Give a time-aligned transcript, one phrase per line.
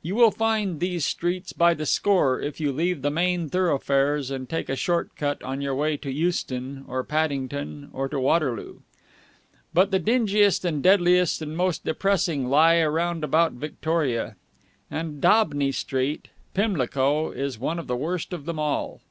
[0.00, 4.48] You will find these streets by the score if you leave the main thoroughfares and
[4.48, 8.78] take a short cut on your way to Euston, to Paddington, or to Waterloo.
[9.74, 14.36] But the dingiest and deadliest and most depressing lie round about Victoria.
[14.90, 19.02] And Daubeny Street, Pimlico, is one of the worst of them all.